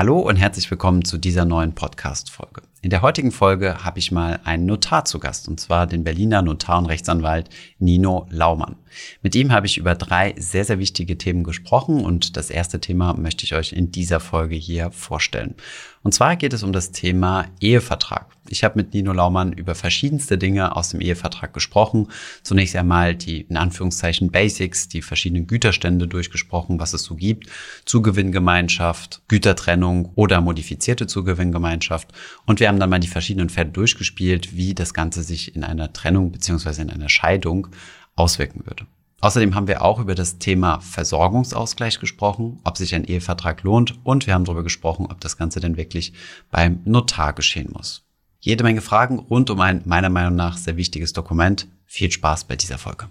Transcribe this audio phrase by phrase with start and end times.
[0.00, 2.62] Hallo und herzlich willkommen zu dieser neuen Podcast-Folge.
[2.82, 6.40] In der heutigen Folge habe ich mal einen Notar zu Gast, und zwar den Berliner
[6.40, 8.76] Notar und Rechtsanwalt Nino Laumann.
[9.22, 13.12] Mit ihm habe ich über drei sehr, sehr wichtige Themen gesprochen und das erste Thema
[13.12, 15.56] möchte ich euch in dieser Folge hier vorstellen.
[16.02, 18.26] Und zwar geht es um das Thema Ehevertrag.
[18.48, 22.08] Ich habe mit Nino Laumann über verschiedenste Dinge aus dem Ehevertrag gesprochen.
[22.42, 27.48] Zunächst einmal die in Anführungszeichen Basics, die verschiedenen Güterstände durchgesprochen, was es so gibt,
[27.84, 32.08] Zugewinngemeinschaft, Gütertrennung oder modifizierte Zugewinngemeinschaft.
[32.46, 35.92] Und wir haben dann mal die verschiedenen Fälle durchgespielt, wie das Ganze sich in einer
[35.92, 37.66] Trennung beziehungsweise in einer Scheidung
[38.14, 38.86] auswirken würde.
[39.20, 44.26] Außerdem haben wir auch über das Thema Versorgungsausgleich gesprochen, ob sich ein Ehevertrag lohnt und
[44.26, 46.14] wir haben darüber gesprochen, ob das Ganze denn wirklich
[46.50, 48.06] beim Notar geschehen muss.
[48.38, 51.66] Jede Menge Fragen rund um ein meiner Meinung nach sehr wichtiges Dokument.
[51.84, 53.08] Viel Spaß bei dieser Folge.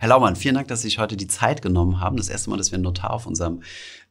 [0.00, 2.16] Herr Laumann, vielen Dank, dass Sie sich heute die Zeit genommen haben.
[2.16, 3.60] Das erste Mal, dass wir einen Notar auf unserem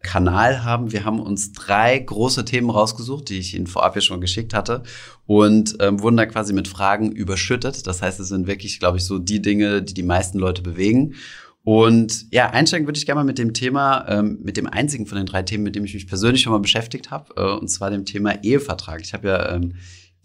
[0.04, 0.92] Kanal haben.
[0.92, 4.84] Wir haben uns drei große Themen rausgesucht, die ich Ihnen vorab ja schon geschickt hatte
[5.26, 7.88] und ähm, wurden da quasi mit Fragen überschüttet.
[7.88, 11.16] Das heißt, es sind wirklich, glaube ich, so die Dinge, die die meisten Leute bewegen.
[11.64, 15.18] Und ja, einsteigen würde ich gerne mal mit dem Thema, ähm, mit dem einzigen von
[15.18, 17.90] den drei Themen, mit dem ich mich persönlich schon mal beschäftigt habe, äh, und zwar
[17.90, 19.02] dem Thema Ehevertrag.
[19.02, 19.74] Ich habe ja ähm,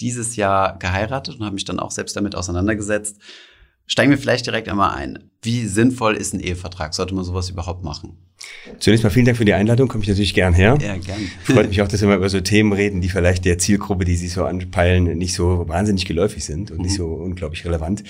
[0.02, 3.18] dieses Jahr geheiratet und habe mich dann auch selbst damit auseinandergesetzt.
[3.86, 5.30] Steigen wir vielleicht direkt einmal ein.
[5.42, 6.94] Wie sinnvoll ist ein Ehevertrag?
[6.94, 8.16] Sollte man sowas überhaupt machen?
[8.78, 10.78] Zunächst mal vielen Dank für die Einladung, komme ich natürlich gern her.
[10.80, 11.30] Ja, gern.
[11.44, 14.16] Freut mich auch, dass wir mal über so Themen reden, die vielleicht der Zielgruppe, die
[14.16, 16.84] Sie so anpeilen, nicht so wahnsinnig geläufig sind und mhm.
[16.84, 18.04] nicht so unglaublich relevant.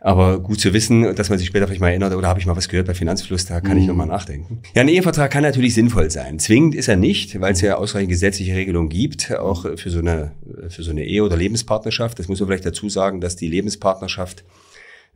[0.00, 2.54] Aber gut zu wissen, dass man sich später vielleicht mal erinnert, oder habe ich mal
[2.56, 3.82] was gehört bei Finanzfluss, da kann mhm.
[3.82, 4.60] ich nochmal nachdenken.
[4.74, 6.38] Ja, ein Ehevertrag kann natürlich sinnvoll sein.
[6.38, 10.32] Zwingend ist er nicht, weil es ja ausreichend gesetzliche Regelungen gibt, auch für so eine,
[10.68, 12.18] für so eine Ehe- oder Lebenspartnerschaft.
[12.18, 14.44] Das muss man vielleicht dazu sagen, dass die Lebenspartnerschaft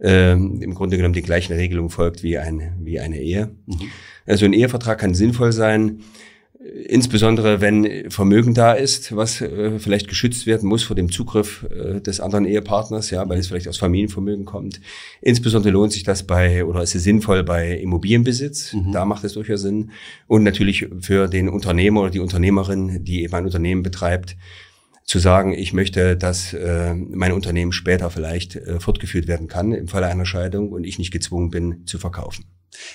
[0.03, 3.51] ähm, im Grunde genommen die gleichen Regelungen folgt wie, ein, wie eine Ehe.
[3.67, 3.91] Mhm.
[4.27, 6.01] Also ein Ehevertrag kann sinnvoll sein,
[6.87, 12.00] insbesondere wenn Vermögen da ist, was äh, vielleicht geschützt werden muss vor dem Zugriff äh,
[12.00, 14.81] des anderen Ehepartners, ja, weil es vielleicht aus Familienvermögen kommt.
[15.22, 18.93] Insbesondere lohnt sich das bei oder ist es sinnvoll bei Immobilienbesitz, mhm.
[18.93, 19.91] da macht es durchaus Sinn
[20.27, 24.37] und natürlich für den Unternehmer oder die Unternehmerin, die eben ein Unternehmen betreibt,
[25.10, 29.88] zu sagen, ich möchte, dass äh, mein Unternehmen später vielleicht äh, fortgeführt werden kann im
[29.88, 32.44] Falle einer Scheidung und ich nicht gezwungen bin zu verkaufen.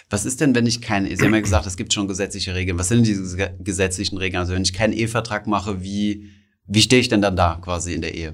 [0.10, 2.80] Was ist denn, wenn ich keinen, Sie haben ja gesagt, es gibt schon gesetzliche Regeln.
[2.80, 4.40] Was sind denn diese gesetzlichen Regeln?
[4.40, 6.30] Also wenn ich keinen Ehevertrag mache, wie,
[6.66, 8.34] wie stehe ich denn dann da quasi in der Ehe?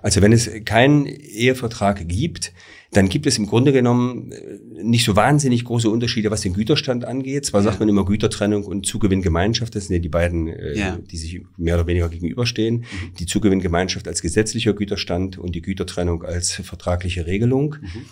[0.00, 2.52] Also wenn es keinen Ehevertrag gibt,
[2.92, 7.06] dann gibt es im Grunde genommen äh, nicht so wahnsinnig große Unterschiede, was den Güterstand
[7.06, 7.46] angeht.
[7.46, 7.64] Zwar ja.
[7.64, 10.98] sagt man immer Gütertrennung und Zugewinngemeinschaft, das sind ja die beiden, äh, ja.
[10.98, 12.80] die sich mehr oder weniger gegenüberstehen.
[12.80, 13.14] Mhm.
[13.18, 17.76] Die Zugewinngemeinschaft als gesetzlicher Güterstand und die Gütertrennung als vertragliche Regelung.
[17.80, 18.04] Mhm.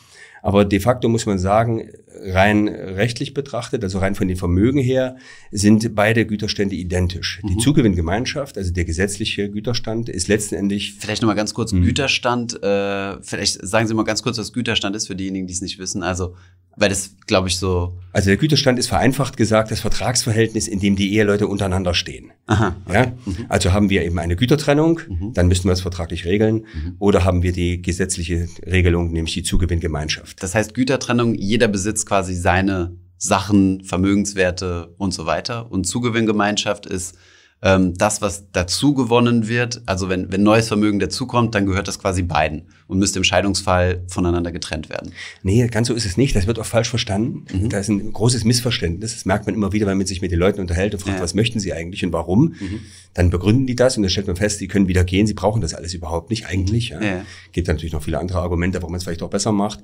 [0.42, 1.90] Aber de facto muss man sagen,
[2.22, 5.16] rein rechtlich betrachtet, also rein von den Vermögen her,
[5.50, 7.40] sind beide Güterstände identisch.
[7.42, 7.48] Mhm.
[7.48, 10.94] Die Zugewinngemeinschaft, also der gesetzliche Güterstand, ist letztendlich.
[10.98, 11.82] Vielleicht nochmal ganz kurz, mhm.
[11.82, 15.60] Güterstand, äh, vielleicht sagen Sie mal ganz kurz, was Güterstand ist für diejenigen, die es
[15.60, 16.02] nicht wissen.
[16.02, 16.34] Also
[16.76, 17.98] weil das, glaube ich, so.
[18.12, 22.32] Also der Güterstand ist vereinfacht gesagt das Vertragsverhältnis, in dem die Eheleute untereinander stehen.
[22.46, 22.76] Aha.
[22.86, 22.94] Okay.
[22.94, 23.06] Ja?
[23.24, 23.46] Mhm.
[23.48, 25.32] Also haben wir eben eine Gütertrennung, mhm.
[25.34, 26.96] dann müssten wir es vertraglich regeln, mhm.
[26.98, 30.42] oder haben wir die gesetzliche Regelung, nämlich die Zugewinngemeinschaft.
[30.42, 35.70] Das heißt Gütertrennung, jeder besitzt quasi seine Sachen, Vermögenswerte und so weiter.
[35.70, 37.16] Und Zugewinngemeinschaft ist
[37.62, 41.98] ähm, das, was dazu gewonnen wird, also wenn, wenn neues Vermögen dazukommt, dann gehört das
[41.98, 45.12] quasi beiden und müsste im Scheidungsfall voneinander getrennt werden.
[45.42, 46.34] Nee, ganz so ist es nicht.
[46.34, 47.44] Das wird auch falsch verstanden.
[47.52, 47.68] Mhm.
[47.68, 49.12] Da ist ein großes Missverständnis.
[49.12, 51.22] Das merkt man immer wieder, wenn man sich mit den Leuten unterhält und fragt, ja.
[51.22, 52.54] was möchten sie eigentlich und warum.
[52.58, 52.80] Mhm.
[53.12, 55.60] Dann begründen die das und dann stellt man fest, sie können wieder gehen, sie brauchen
[55.60, 56.90] das alles überhaupt nicht eigentlich.
[56.90, 57.02] Ja.
[57.02, 57.26] Ja.
[57.52, 59.80] Gibt natürlich noch viele andere Argumente, warum man es vielleicht auch besser macht.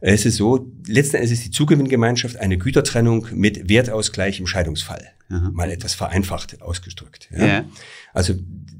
[0.00, 5.12] Es ist so, letzten Endes ist die Zugewinngemeinschaft eine Gütertrennung mit Wertausgleich im Scheidungsfall.
[5.28, 5.50] Aha.
[5.52, 7.28] Mal etwas vereinfacht ausgedrückt.
[7.32, 7.46] Ja?
[7.46, 7.64] ja.
[8.12, 8.34] Also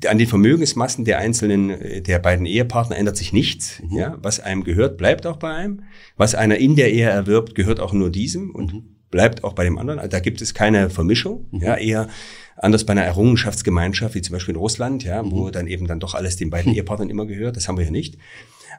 [0.07, 3.81] an den Vermögensmassen der einzelnen, der beiden Ehepartner ändert sich nichts.
[3.83, 3.97] Mhm.
[3.97, 4.19] Ja?
[4.23, 5.83] Was einem gehört, bleibt auch bei einem.
[6.17, 8.83] Was einer in der Ehe erwirbt, gehört auch nur diesem und mhm.
[9.11, 9.99] bleibt auch bei dem anderen.
[9.99, 11.47] Also da gibt es keine Vermischung.
[11.51, 11.61] Mhm.
[11.61, 12.09] Ja, eher
[12.57, 15.53] anders bei einer Errungenschaftsgemeinschaft, wie zum Beispiel in Russland, ja, wo mhm.
[15.53, 17.57] dann eben dann doch alles den beiden Ehepartnern immer gehört.
[17.57, 18.17] Das haben wir hier nicht.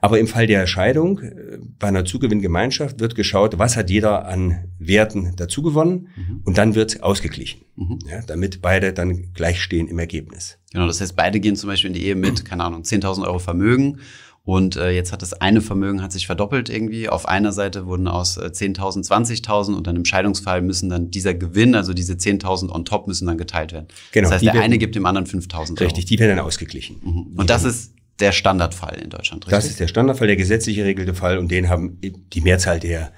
[0.01, 4.65] Aber im Fall der Scheidung, äh, bei einer Zugewinngemeinschaft, wird geschaut, was hat jeder an
[4.79, 6.41] Werten dazugewonnen mhm.
[6.43, 7.99] und dann wird ausgeglichen, mhm.
[8.09, 10.57] ja, damit beide dann gleich stehen im Ergebnis.
[10.73, 13.39] Genau, das heißt, beide gehen zum Beispiel in die Ehe mit, keine Ahnung, 10.000 Euro
[13.39, 13.99] Vermögen
[14.43, 17.07] und äh, jetzt hat das eine Vermögen hat sich verdoppelt irgendwie.
[17.07, 21.35] Auf einer Seite wurden aus äh, 10.000 20.000 und dann im Scheidungsfall müssen dann dieser
[21.35, 23.87] Gewinn, also diese 10.000 on top, müssen dann geteilt werden.
[24.11, 24.25] Genau.
[24.25, 25.83] Das heißt, der werden, eine gibt dem anderen 5.000 Euro.
[25.83, 26.99] Richtig, die werden dann ausgeglichen.
[27.03, 27.33] Mhm.
[27.37, 29.57] Und das ist der Standardfall in Deutschland, richtig?
[29.57, 33.11] Das ist der Standardfall, der gesetzlich geregelte Fall und den haben die Mehrzahl der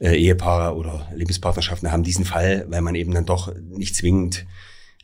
[0.00, 4.46] äh, Ehepaare oder Lebenspartnerschaften haben diesen Fall, weil man eben dann doch nicht zwingend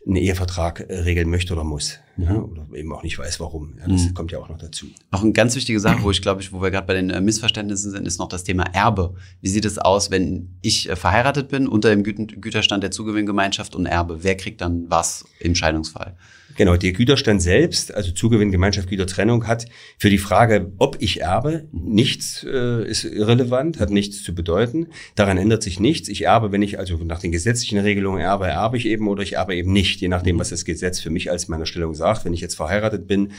[0.06, 1.98] einen Ehevertrag äh, regeln möchte oder muss.
[2.16, 2.44] Ja, mhm.
[2.44, 3.74] oder eben auch nicht weiß, warum.
[3.78, 4.14] Ja, das mhm.
[4.14, 4.86] kommt ja auch noch dazu.
[5.10, 7.20] Auch eine ganz wichtige Sache, wo ich glaube ich, wo wir gerade bei den äh,
[7.20, 9.14] Missverständnissen sind, ist noch das Thema Erbe.
[9.40, 13.86] Wie sieht es aus, wenn ich äh, verheiratet bin unter dem Güterstand der Zugewinngemeinschaft und
[13.86, 14.22] Erbe?
[14.22, 16.16] Wer kriegt dann was im Scheidungsfall?
[16.56, 19.66] Genau, der Güterstand selbst, also Zugewinn, Gemeinschaft, Gütertrennung, hat
[19.98, 24.86] für die Frage, ob ich erbe, nichts äh, ist irrelevant, hat nichts zu bedeuten.
[25.16, 26.08] Daran ändert sich nichts.
[26.08, 29.32] Ich erbe, wenn ich also nach den gesetzlichen Regelungen erbe, erbe ich eben oder ich
[29.32, 32.03] erbe eben nicht, je nachdem, was das Gesetz für mich als meiner Stellung sagt.
[32.24, 33.32] Wenn ich jetzt verheiratet bin,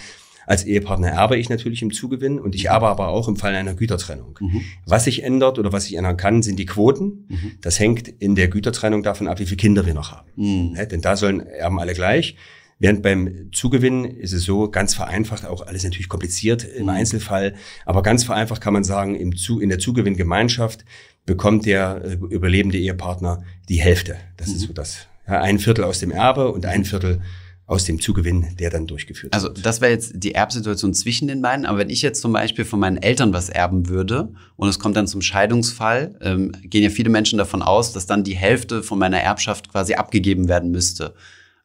[0.46, 3.74] als Ehepartner erbe ich natürlich im Zugewinn und ich erbe aber auch im Fall einer
[3.74, 4.38] Gütertrennung.
[4.40, 4.62] Mhm.
[4.86, 7.26] Was sich ändert oder was sich ändern kann, sind die Quoten.
[7.28, 7.52] Mhm.
[7.62, 10.30] Das hängt in der Gütertrennung davon ab, wie viele Kinder wir noch haben.
[10.36, 10.76] Mhm.
[10.76, 12.36] Ja, denn da sollen erben alle gleich.
[12.78, 16.90] Während beim Zugewinn ist es so ganz vereinfacht, auch alles natürlich kompliziert im mhm.
[16.90, 20.84] Einzelfall, aber ganz vereinfacht kann man sagen, im Zu, in der Zugewinngemeinschaft
[21.26, 24.18] bekommt der äh, überlebende Ehepartner die Hälfte.
[24.38, 24.56] Das mhm.
[24.56, 25.08] ist so das.
[25.28, 27.22] Ja, ein Viertel aus dem Erbe und ein Viertel
[27.68, 29.58] aus dem Zugewinn, der dann durchgeführt also, wird.
[29.58, 31.66] Also das wäre jetzt die Erbsituation zwischen den beiden.
[31.66, 34.96] Aber wenn ich jetzt zum Beispiel von meinen Eltern was erben würde und es kommt
[34.96, 39.00] dann zum Scheidungsfall, ähm, gehen ja viele Menschen davon aus, dass dann die Hälfte von
[39.00, 41.16] meiner Erbschaft quasi abgegeben werden müsste.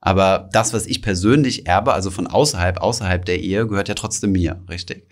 [0.00, 4.32] Aber das, was ich persönlich erbe, also von außerhalb, außerhalb der Ehe, gehört ja trotzdem
[4.32, 5.06] mir, richtig?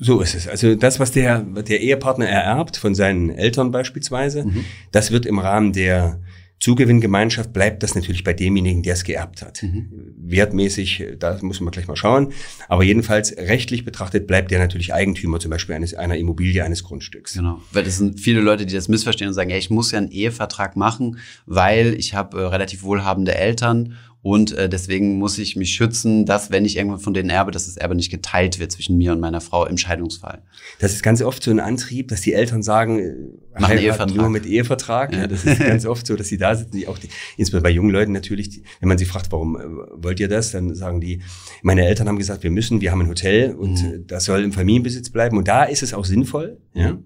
[0.00, 0.48] So ist es.
[0.48, 4.64] Also das, was der, der Ehepartner ererbt von seinen Eltern beispielsweise, mhm.
[4.90, 6.20] das wird im Rahmen der
[6.62, 9.64] Zugewinngemeinschaft bleibt das natürlich bei demjenigen, der es geerbt hat.
[9.64, 10.14] Mhm.
[10.16, 12.32] Wertmäßig, da muss man gleich mal schauen.
[12.68, 17.34] Aber jedenfalls rechtlich betrachtet bleibt der natürlich Eigentümer zum Beispiel eines, einer Immobilie, eines Grundstücks.
[17.34, 19.98] Genau, weil das sind viele Leute, die das missverstehen und sagen, ja, ich muss ja
[19.98, 25.56] einen Ehevertrag machen, weil ich habe äh, relativ wohlhabende Eltern und äh, deswegen muss ich
[25.56, 28.70] mich schützen, dass, wenn ich irgendwann von denen erbe, dass das Erbe nicht geteilt wird
[28.70, 30.42] zwischen mir und meiner Frau im Scheidungsfall.
[30.78, 34.14] Das ist ganz oft so ein Antrieb, dass die Eltern sagen, äh, Machen Ehevertrag.
[34.14, 35.12] nur mit Ehevertrag.
[35.12, 35.26] Ja.
[35.26, 37.90] das ist ganz oft so, dass sie da sitzen, die auch die, insbesondere bei jungen
[37.90, 39.64] Leuten natürlich, die, wenn man sie fragt, warum äh,
[39.94, 41.20] wollt ihr das, dann sagen die,
[41.62, 44.06] meine Eltern haben gesagt, wir müssen, wir haben ein Hotel und mhm.
[44.06, 45.36] das soll im Familienbesitz bleiben.
[45.36, 46.92] Und da ist es auch sinnvoll, ja.
[46.92, 47.04] Mhm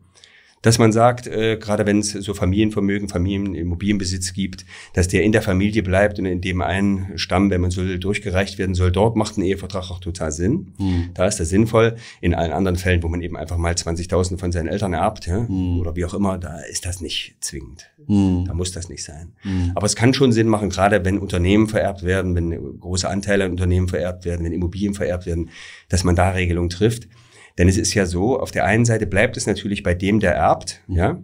[0.62, 4.64] dass man sagt, äh, gerade wenn es so Familienvermögen, Familienimmobilienbesitz gibt,
[4.94, 8.58] dass der in der Familie bleibt und in dem einen Stamm, wenn man so durchgereicht
[8.58, 10.73] werden soll, dort macht ein Ehevertrag auch total Sinn.
[10.79, 11.11] Mhm.
[11.14, 11.97] Da ist das sinnvoll.
[12.20, 15.41] In allen anderen Fällen, wo man eben einfach mal 20.000 von seinen Eltern erbt, ja,
[15.41, 15.81] mhm.
[15.81, 17.91] oder wie auch immer, da ist das nicht zwingend.
[18.06, 18.44] Mhm.
[18.47, 19.32] Da muss das nicht sein.
[19.44, 19.73] Mhm.
[19.75, 23.52] Aber es kann schon Sinn machen, gerade wenn Unternehmen vererbt werden, wenn große Anteile an
[23.52, 25.50] Unternehmen vererbt werden, wenn Immobilien vererbt werden,
[25.88, 27.09] dass man da Regelungen trifft.
[27.58, 30.35] Denn es ist ja so, auf der einen Seite bleibt es natürlich bei dem, der
[30.35, 30.97] erbt, mhm.
[30.97, 31.23] ja.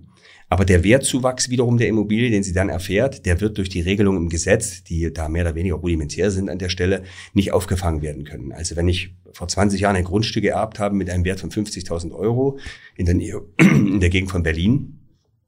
[0.48, 4.24] Aber der Wertzuwachs wiederum der Immobilie, den sie dann erfährt, der wird durch die Regelungen
[4.24, 8.24] im Gesetz, die da mehr oder weniger rudimentär sind an der Stelle, nicht aufgefangen werden
[8.24, 8.52] können.
[8.52, 12.12] Also wenn ich vor 20 Jahren ein Grundstück geerbt habe mit einem Wert von 50.000
[12.12, 12.58] Euro
[12.96, 15.00] in der, Nähe, in der Gegend von Berlin,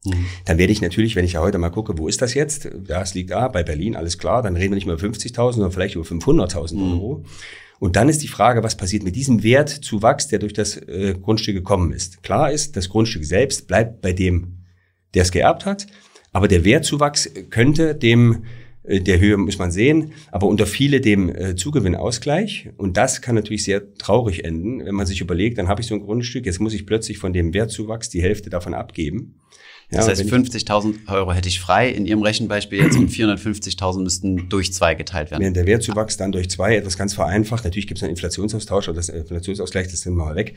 [0.06, 0.25] mhm.
[0.46, 2.70] dann werde ich natürlich, wenn ich ja heute mal gucke, wo ist das jetzt?
[2.88, 5.52] Ja, es liegt da bei Berlin, alles klar, dann reden wir nicht mehr über 50.000,
[5.52, 6.92] sondern vielleicht über 500.000 mhm.
[6.92, 7.25] Euro.
[7.81, 11.55] Und dann ist die Frage, was passiert mit diesem Wertzuwachs, der durch das äh, Grundstück
[11.55, 12.23] gekommen ist.
[12.23, 14.59] Klar ist, das Grundstück selbst bleibt bei dem,
[15.15, 15.87] der es geerbt hat,
[16.32, 18.44] aber der Wertzuwachs könnte dem
[18.85, 22.71] äh, der Höhe muss man sehen, aber unter viele dem äh, Zugewinnausgleich.
[22.76, 25.94] Und das kann natürlich sehr traurig enden, wenn man sich überlegt, dann habe ich so
[25.94, 29.41] ein Grundstück, jetzt muss ich plötzlich von dem Wertzuwachs die Hälfte davon abgeben.
[29.90, 34.73] Das heißt, 50.000 Euro hätte ich frei in Ihrem Rechenbeispiel jetzt und 450.000 müssten durch
[34.73, 35.42] zwei geteilt werden.
[35.42, 37.64] Während der Wertzuwachs dann durch zwei etwas ganz vereinfacht.
[37.64, 40.54] Natürlich gibt es einen Inflationsaustausch oder das Inflationsausgleich, das sind wir mal weg.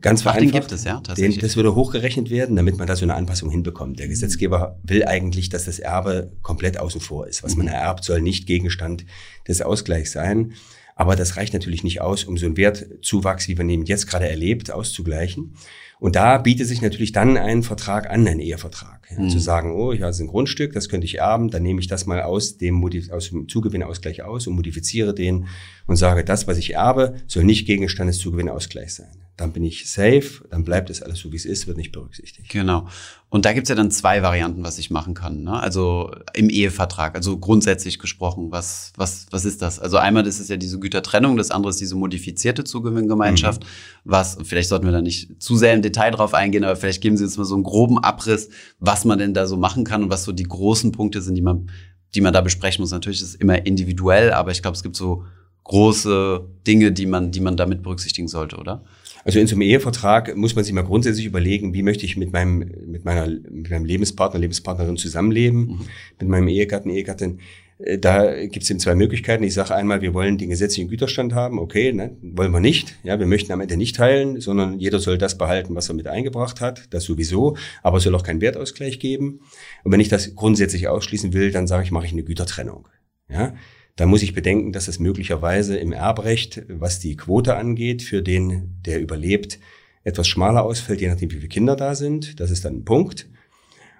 [0.00, 0.54] Ganz Ach, vereinfacht.
[0.54, 1.36] den gibt es, ja, tatsächlich.
[1.36, 3.98] Den, das würde hochgerechnet werden, damit man da so eine Anpassung hinbekommt.
[3.98, 7.42] Der Gesetzgeber will eigentlich, dass das Erbe komplett außen vor ist.
[7.42, 9.04] Was man ererbt, soll nicht Gegenstand
[9.48, 10.54] des Ausgleichs sein.
[10.94, 14.28] Aber das reicht natürlich nicht aus, um so einen Wertzuwachs, wie wir ihn jetzt gerade
[14.28, 15.56] erlebt, auszugleichen.
[15.98, 19.03] Und da bietet sich natürlich dann ein Vertrag an, ein Ehevertrag.
[19.10, 19.30] Ja, mhm.
[19.30, 22.06] Zu sagen, oh, ich habe ein Grundstück, das könnte ich erben, dann nehme ich das
[22.06, 25.46] mal aus dem, aus dem Zugewinnausgleich aus und modifiziere den
[25.86, 29.90] und sage, das, was ich erbe, soll nicht Gegenstand des Zugewinnausgleichs sein dann bin ich
[29.90, 32.50] safe, dann bleibt es alles so, wie es ist, wird nicht berücksichtigt.
[32.50, 32.86] Genau.
[33.30, 35.42] Und da gibt's ja dann zwei Varianten, was ich machen kann.
[35.42, 35.58] Ne?
[35.58, 39.80] Also im Ehevertrag, also grundsätzlich gesprochen, was, was, was ist das?
[39.80, 43.68] Also einmal ist es ja diese Gütertrennung, das andere ist diese modifizierte Zugewinngemeinschaft, mhm.
[44.04, 47.16] was, vielleicht sollten wir da nicht zu sehr im Detail drauf eingehen, aber vielleicht geben
[47.16, 50.10] Sie uns mal so einen groben Abriss, was man denn da so machen kann und
[50.10, 51.70] was so die großen Punkte sind, die man,
[52.14, 52.92] die man da besprechen muss.
[52.92, 55.24] Natürlich ist es immer individuell, aber ich glaube, es gibt so
[55.64, 58.84] große Dinge, die man, die man damit berücksichtigen sollte, oder?
[59.24, 62.32] Also in so einem Ehevertrag muss man sich mal grundsätzlich überlegen, wie möchte ich mit
[62.32, 65.80] meinem, mit meiner, mit meinem Lebenspartner, Lebenspartnerin zusammenleben, mhm.
[66.20, 67.40] mit meinem Ehegatten, Ehegattin.
[67.78, 69.44] Äh, da gibt es eben zwei Möglichkeiten.
[69.44, 71.58] Ich sage einmal, wir wollen den gesetzlichen Güterstand haben.
[71.58, 72.96] Okay, ne, wollen wir nicht.
[73.02, 76.06] Ja, wir möchten am Ende nicht teilen, sondern jeder soll das behalten, was er mit
[76.06, 76.92] eingebracht hat.
[76.92, 77.56] Das sowieso.
[77.82, 79.40] Aber es soll auch keinen Wertausgleich geben.
[79.82, 82.88] Und wenn ich das grundsätzlich ausschließen will, dann sage ich, mache ich eine Gütertrennung.
[83.28, 83.54] Ja,
[83.96, 88.80] da muss ich bedenken, dass es möglicherweise im Erbrecht, was die Quote angeht, für den,
[88.84, 89.60] der überlebt,
[90.02, 92.40] etwas schmaler ausfällt, je nachdem, wie viele Kinder da sind.
[92.40, 93.28] Das ist dann ein Punkt.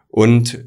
[0.09, 0.65] Und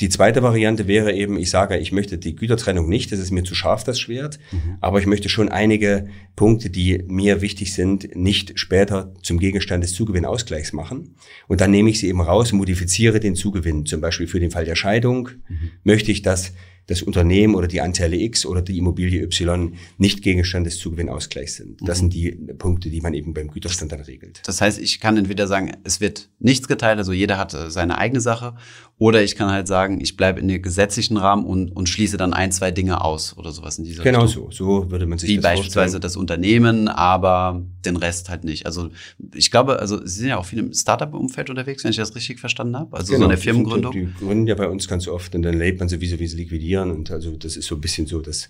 [0.00, 3.44] die zweite Variante wäre eben, ich sage, ich möchte die Gütertrennung nicht, das ist mir
[3.44, 4.78] zu scharf, das Schwert, mhm.
[4.80, 9.92] aber ich möchte schon einige Punkte, die mir wichtig sind, nicht später zum Gegenstand des
[9.92, 11.16] Zugewinnausgleichs machen.
[11.48, 13.84] Und dann nehme ich sie eben raus, modifiziere den Zugewinn.
[13.84, 15.70] Zum Beispiel für den Fall der Scheidung mhm.
[15.84, 16.52] möchte ich, dass
[16.90, 21.78] das Unternehmen oder die Anteile X oder die Immobilie Y nicht Gegenstand des Zugewinnausgleichs sind.
[21.82, 22.10] Das mhm.
[22.10, 24.42] sind die Punkte, die man eben beim Güterstand dann regelt.
[24.44, 27.96] Das heißt, ich kann entweder sagen, es wird nichts geteilt, also jeder hat äh, seine
[27.96, 28.54] eigene Sache,
[29.00, 32.34] oder ich kann halt sagen, ich bleibe in dem gesetzlichen Rahmen und, und schließe dann
[32.34, 34.52] ein, zwei Dinge aus oder sowas in dieser Genau Richtung.
[34.52, 36.00] so, so würde man sich Wie das beispielsweise vorstellen.
[36.02, 38.66] das Unternehmen, aber den Rest halt nicht.
[38.66, 38.90] Also
[39.34, 42.40] ich glaube, also Sie sind ja auch viel im Startup-Umfeld unterwegs, wenn ich das richtig
[42.40, 42.94] verstanden habe.
[42.94, 43.92] Also genau, so eine Firmengründung.
[43.92, 46.36] Die, die gründen ja bei uns ganz oft und dann lebt man sowieso, wie sie
[46.36, 48.48] liquidieren und also das ist so ein bisschen so das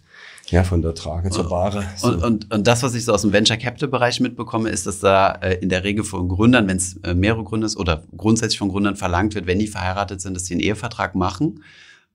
[0.50, 1.84] ja, von der Trage zur Ware.
[1.96, 2.08] So.
[2.08, 4.98] Und, und, und das, was ich so aus dem Venture Capital Bereich mitbekomme, ist, dass
[4.98, 8.58] da äh, in der Regel von Gründern, wenn es äh, mehrere Gründer ist oder grundsätzlich
[8.58, 11.62] von Gründern verlangt wird, wenn die verheiratet sind, dass sie einen Ehevertrag machen.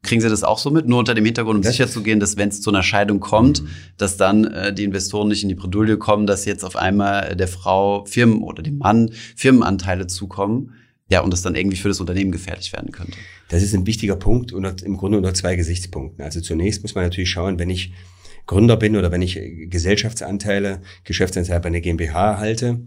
[0.05, 0.87] Kriegen Sie das auch so mit?
[0.87, 3.67] Nur unter dem Hintergrund, um das sicherzugehen, dass wenn es zu einer Scheidung kommt, mhm.
[3.97, 7.47] dass dann äh, die Investoren nicht in die Bredouille kommen, dass jetzt auf einmal der
[7.47, 10.73] Frau Firmen oder dem Mann Firmenanteile zukommen.
[11.07, 13.17] Ja, und das dann irgendwie für das Unternehmen gefährlich werden könnte.
[13.49, 16.23] Das ist ein wichtiger Punkt und im Grunde unter zwei Gesichtspunkten.
[16.23, 17.93] Also zunächst muss man natürlich schauen, wenn ich
[18.47, 22.79] Gründer bin oder wenn ich Gesellschaftsanteile, Geschäftsanteile bei einer GmbH halte,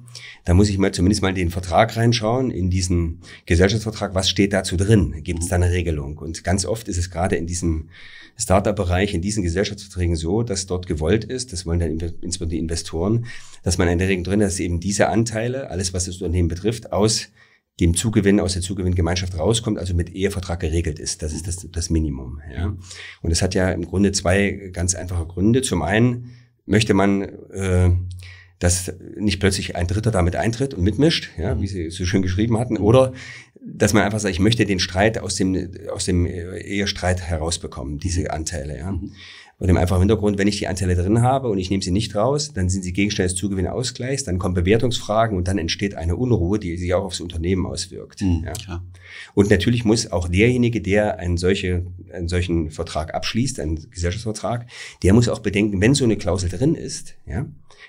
[0.44, 4.52] dann muss ich mal zumindest mal in den Vertrag reinschauen, in diesen Gesellschaftsvertrag, was steht
[4.52, 5.22] dazu drin?
[5.24, 6.18] Gibt es da eine Regelung?
[6.18, 7.88] Und ganz oft ist es gerade in diesem
[8.36, 13.26] Startup-Bereich, in diesen Gesellschaftsverträgen so, dass dort gewollt ist, das wollen dann insbesondere die Investoren,
[13.64, 16.92] dass man in der Regel drin dass eben diese Anteile, alles was das Unternehmen betrifft,
[16.92, 17.30] aus
[17.80, 21.22] dem Zugewinn aus der Zugewinngemeinschaft rauskommt, also mit Ehevertrag geregelt ist.
[21.22, 22.40] Das ist das, das Minimum.
[22.52, 22.76] Ja.
[23.22, 25.62] Und es hat ja im Grunde zwei ganz einfache Gründe.
[25.62, 26.32] Zum einen
[26.66, 27.90] möchte man, äh,
[28.58, 32.58] dass nicht plötzlich ein Dritter damit eintritt und mitmischt, ja, wie Sie so schön geschrieben
[32.58, 33.12] hatten, oder
[33.64, 38.30] dass man einfach sagt, ich möchte den Streit aus dem, aus dem Ehestreit herausbekommen, diese
[38.32, 38.78] Anteile.
[38.78, 38.98] Ja.
[39.60, 42.14] Und im einfachen Hintergrund, wenn ich die Anteile drin habe und ich nehme sie nicht
[42.14, 46.60] raus, dann sind sie Gegenstand des Zugewinnausgleichs, dann kommen Bewertungsfragen und dann entsteht eine Unruhe,
[46.60, 48.22] die sich auch aufs Unternehmen auswirkt.
[48.22, 48.84] Mhm, ja.
[49.34, 54.66] Und natürlich muss auch derjenige, der einen, solche, einen solchen Vertrag abschließt, einen Gesellschaftsvertrag,
[55.02, 57.46] der muss auch bedenken, wenn so eine Klausel drin ist, ja,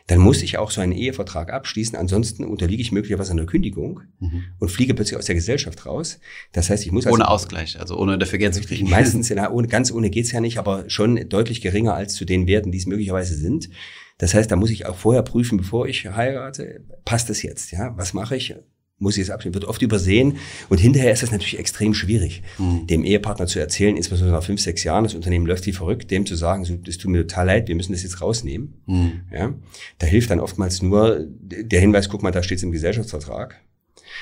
[0.09, 1.95] dann muss ich auch so einen Ehevertrag abschließen.
[1.95, 4.45] Ansonsten unterliege ich möglicherweise einer Kündigung mhm.
[4.57, 6.19] und fliege plötzlich aus der Gesellschaft raus.
[6.51, 8.89] Das heißt, ich muss also, ohne Ausgleich, also ohne dafür Geld zu kriegen.
[8.89, 12.47] Meistens ja, ohne, ganz ohne geht's ja nicht, aber schon deutlich geringer als zu den
[12.47, 13.69] Werten, die es möglicherweise sind.
[14.17, 17.71] Das heißt, da muss ich auch vorher prüfen, bevor ich heirate, passt das jetzt?
[17.71, 18.55] Ja, was mache ich?
[18.99, 20.37] muss ich es abschließen, wird oft übersehen.
[20.67, 22.85] Und hinterher ist es natürlich extrem schwierig, mhm.
[22.85, 26.25] dem Ehepartner zu erzählen, insbesondere nach fünf, sechs Jahren, das Unternehmen läuft wie verrückt, dem
[26.25, 28.81] zu sagen, so, das tut mir total leid, wir müssen das jetzt rausnehmen.
[28.85, 29.21] Mhm.
[29.33, 29.53] Ja,
[29.97, 33.61] da hilft dann oftmals nur der Hinweis, guck mal, da steht es im Gesellschaftsvertrag.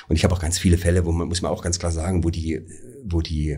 [0.07, 2.23] Und ich habe auch ganz viele Fälle, wo man, muss man auch ganz klar sagen,
[2.23, 2.61] wo die,
[3.03, 3.57] wo die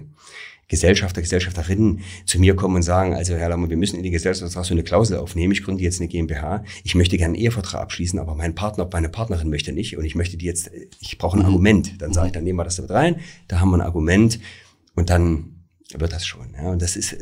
[0.70, 4.66] Gesellschafter, Gesellschafterinnen zu mir kommen und sagen, also Herr Lammer, wir müssen in den Gesellschaftsvertrag
[4.66, 5.52] so eine Klausel aufnehmen.
[5.52, 6.64] Ich gründe jetzt eine GmbH.
[6.84, 9.98] Ich möchte gerne einen Ehevertrag abschließen, aber mein Partner, meine Partnerin möchte nicht.
[9.98, 11.48] Und ich möchte die jetzt, ich brauche ein mhm.
[11.48, 12.02] Argument.
[12.02, 13.20] Dann sage ich, dann nehmen wir das damit rein.
[13.48, 14.40] Da haben wir ein Argument
[14.96, 15.56] und dann
[15.98, 16.54] wird das schon.
[16.56, 16.70] Ja.
[16.70, 17.18] Und das ist äh,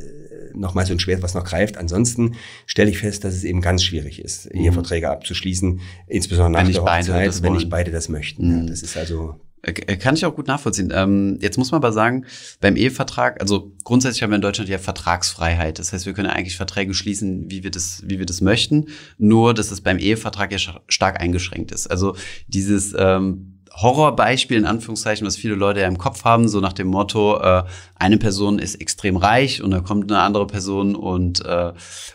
[0.53, 1.77] nochmal so ein Schwert, was noch greift.
[1.77, 2.35] Ansonsten
[2.65, 4.59] stelle ich fest, dass es eben ganz schwierig ist, mhm.
[4.59, 8.45] Eheverträge abzuschließen, insbesondere nach wenn der Hochzeit, wenn nicht beide das möchten.
[8.45, 8.59] Mhm.
[8.59, 10.91] Ja, das ist also kann ich auch gut nachvollziehen.
[10.93, 12.25] Ähm, jetzt muss man aber sagen,
[12.61, 15.79] beim Ehevertrag, also grundsätzlich haben wir in Deutschland ja Vertragsfreiheit.
[15.79, 18.87] Das heißt, wir können eigentlich Verträge schließen, wie wir das, wie wir das möchten.
[19.17, 21.87] Nur, dass es beim Ehevertrag ja stark eingeschränkt ist.
[21.87, 22.15] Also
[22.47, 26.87] dieses ähm, Horrorbeispiel in Anführungszeichen, was viele Leute ja im Kopf haben, so nach dem
[26.87, 27.63] Motto, äh,
[27.95, 31.73] eine Person ist extrem reich und da kommt eine andere Person und äh,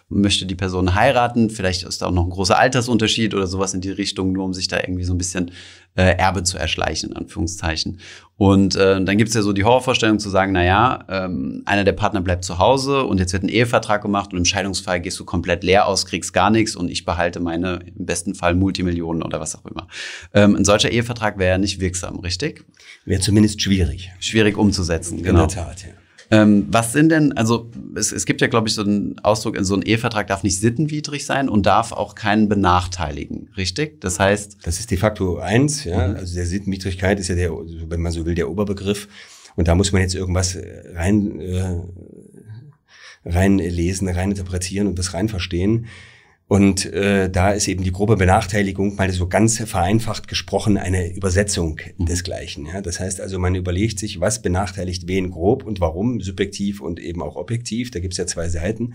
[0.09, 1.51] möchte die Person heiraten.
[1.51, 4.55] Vielleicht ist da auch noch ein großer Altersunterschied oder sowas in die Richtung, nur um
[4.55, 5.53] sich da irgendwie so ein bisschen
[5.95, 7.99] äh, Erbe zu erschleichen, in Anführungszeichen.
[8.37, 11.93] Und äh, dann gibt's ja so die Horrorvorstellung zu sagen, na ja, ähm, einer der
[11.93, 15.25] Partner bleibt zu Hause und jetzt wird ein Ehevertrag gemacht und im Scheidungsfall gehst du
[15.25, 19.39] komplett leer aus, kriegst gar nichts und ich behalte meine im besten Fall Multimillionen oder
[19.39, 19.87] was auch immer.
[20.35, 22.65] Ähm, ein solcher Ehevertrag wäre ja nicht wirksam, richtig?
[23.05, 24.11] Wäre zumindest schwierig.
[24.19, 25.43] Schwierig umzusetzen, genau.
[25.43, 26.02] In der Tat, ja.
[26.33, 29.75] Ähm, was sind denn, also es, es gibt ja, glaube ich, so einen Ausdruck, so
[29.75, 34.01] ein Ehevertrag darf nicht sittenwidrig sein und darf auch keinen benachteiligen, richtig?
[34.01, 34.57] Das heißt.
[34.63, 36.09] Das ist de facto eins, ja.
[36.09, 36.17] Mhm.
[36.17, 39.09] Also der Sittenwidrigkeit ist ja der, wenn man so will, der Oberbegriff.
[39.57, 40.57] Und da muss man jetzt irgendwas
[40.95, 41.83] rein äh,
[43.27, 45.87] reinlesen, reininterpretieren und das reinverstehen.
[46.53, 51.81] Und äh, da ist eben die grobe Benachteiligung, mal so ganz vereinfacht gesprochen, eine Übersetzung
[51.97, 52.05] mhm.
[52.05, 52.67] desgleichen.
[52.67, 52.83] Ja?
[52.83, 57.23] Das heißt also, man überlegt sich, was benachteiligt wen grob und warum, subjektiv und eben
[57.23, 57.91] auch objektiv.
[57.91, 58.93] Da gibt es ja zwei Seiten.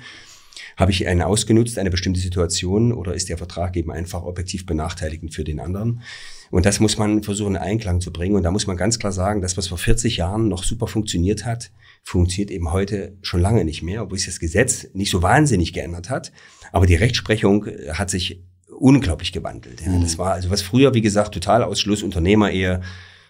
[0.75, 5.33] Habe ich einen ausgenutzt, eine bestimmte Situation, oder ist der Vertrag eben einfach objektiv benachteiligend
[5.33, 6.03] für den anderen?
[6.51, 8.35] Und das muss man versuchen, in Einklang zu bringen.
[8.35, 11.43] Und da muss man ganz klar sagen, das, was vor 40 Jahren noch super funktioniert
[11.43, 11.71] hat,
[12.07, 16.09] funktioniert eben heute schon lange nicht mehr, obwohl sich das Gesetz nicht so wahnsinnig geändert
[16.09, 16.31] hat.
[16.71, 18.41] Aber die Rechtsprechung äh, hat sich
[18.79, 19.81] unglaublich gewandelt.
[19.81, 19.91] Ja.
[19.99, 20.19] Das mhm.
[20.19, 22.79] war also was früher, wie gesagt, Totalausschluss, Unternehmerehe.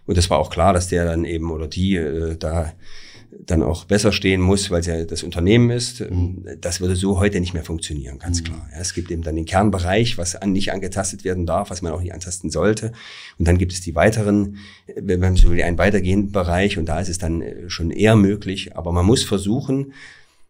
[0.05, 2.73] Und das war auch klar, dass der dann eben oder die äh, da
[3.45, 6.01] dann auch besser stehen muss, weil es ja das Unternehmen ist.
[6.01, 6.45] Mhm.
[6.59, 8.45] Das würde so heute nicht mehr funktionieren, ganz mhm.
[8.45, 8.69] klar.
[8.71, 11.91] Ja, es gibt eben dann den Kernbereich, was an, nicht angetastet werden darf, was man
[11.91, 12.91] auch nicht antasten sollte.
[13.37, 14.57] Und dann gibt es die weiteren,
[14.95, 18.15] wenn man so will, einen weitergehenden Bereich und da ist es dann äh, schon eher
[18.15, 18.75] möglich.
[18.75, 19.93] Aber man muss versuchen,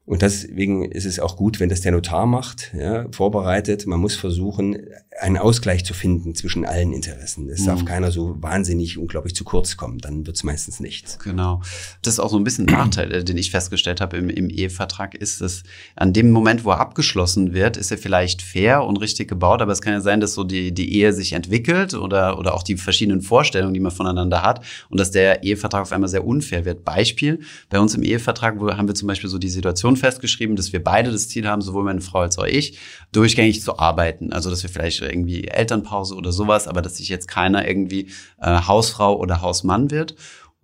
[0.08, 3.86] und deswegen ist es auch gut, wenn das der Notar macht, ja, vorbereitet.
[3.88, 4.88] Man muss versuchen,
[5.20, 7.50] einen Ausgleich zu finden zwischen allen Interessen.
[7.50, 7.66] Es mhm.
[7.66, 11.18] darf keiner so wahnsinnig unglaublich zu kurz kommen, dann wird es meistens nichts.
[11.20, 11.62] Genau.
[12.02, 14.50] Das ist auch so ein bisschen ein Nachteil, äh, den ich festgestellt habe im, im
[14.50, 15.64] Ehevertrag, ist, dass
[15.96, 19.72] an dem Moment, wo er abgeschlossen wird, ist er vielleicht fair und richtig gebaut, aber
[19.72, 22.78] es kann ja sein, dass so die, die Ehe sich entwickelt oder, oder auch die
[22.78, 26.84] verschiedenen Vorstellungen, die man voneinander hat und dass der Ehevertrag auf einmal sehr unfair wird.
[26.84, 30.74] Beispiel, bei uns im Ehevertrag wo haben wir zum Beispiel so die Situation festgeschrieben, dass
[30.74, 32.78] wir beide das Ziel haben, sowohl meine Frau als auch ich,
[33.12, 34.34] durchgängig zu arbeiten.
[34.34, 38.10] Also, dass wir vielleicht irgendwie Elternpause oder sowas, aber dass sich jetzt keiner irgendwie
[38.42, 40.16] äh, Hausfrau oder Hausmann wird.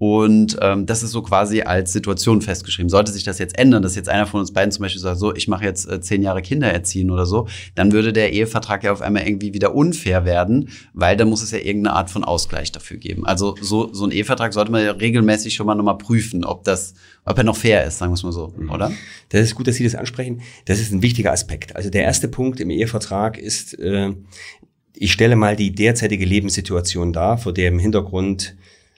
[0.05, 2.89] Und ähm, das ist so quasi als Situation festgeschrieben.
[2.89, 5.33] Sollte sich das jetzt ändern, dass jetzt einer von uns beiden zum Beispiel sagt, so,
[5.33, 8.91] ich mache jetzt äh, zehn Jahre Kinder erziehen oder so, dann würde der Ehevertrag ja
[8.91, 12.74] auf einmal irgendwie wieder unfair werden, weil da muss es ja irgendeine Art von Ausgleich
[12.74, 13.25] dafür geben.
[13.25, 16.95] Also so, so ein Ehevertrag sollte man ja regelmäßig schon mal nochmal prüfen, ob das,
[17.24, 18.72] ob er noch fair ist, sagen wir es mal so, mhm.
[18.72, 18.91] oder?
[19.29, 20.41] Das ist gut, dass Sie das ansprechen.
[20.65, 21.77] Das ist ein wichtiger Aspekt.
[21.77, 24.12] Also der erste Punkt im Ehevertrag ist, äh,
[24.95, 28.57] ich stelle mal die derzeitige Lebenssituation dar, vor der im Hintergrund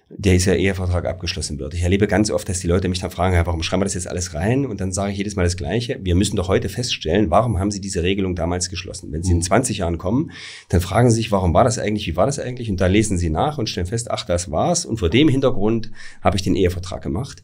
[0.10, 1.74] der ist ja Ehevertrag abgeschlossen wird.
[1.74, 4.08] Ich erlebe ganz oft, dass die Leute mich dann fragen, warum schreiben wir das jetzt
[4.08, 4.68] alles rein?
[4.68, 6.00] Und dann sage ich jedes Mal das Gleiche.
[6.02, 9.12] Wir müssen doch heute feststellen, warum haben Sie diese Regelung damals geschlossen?
[9.12, 9.80] Wenn Sie in 20 mhm.
[9.80, 10.32] Jahren kommen,
[10.70, 12.06] dann fragen Sie sich, warum war das eigentlich?
[12.06, 12.70] Wie war das eigentlich?
[12.70, 14.86] Und da lesen Sie nach und stellen fest, ach, das war's.
[14.86, 15.92] Und vor dem Hintergrund
[16.22, 17.42] habe ich den Ehevertrag gemacht.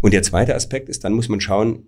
[0.00, 1.84] Und der zweite Aspekt ist, dann muss man schauen,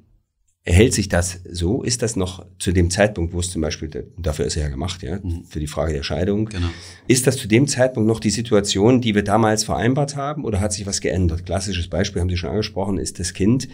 [0.64, 1.83] Hält sich das so?
[1.83, 5.03] Ist das noch zu dem Zeitpunkt, wo es zum Beispiel, dafür ist er ja gemacht,
[5.03, 5.44] ja, mhm.
[5.44, 6.46] für die Frage der Scheidung.
[6.46, 6.68] Genau.
[7.09, 10.72] Ist das zu dem Zeitpunkt noch die Situation, die wir damals vereinbart haben oder hat
[10.72, 11.46] sich was geändert?
[11.46, 13.68] Klassisches Beispiel haben Sie schon angesprochen, ist das Kind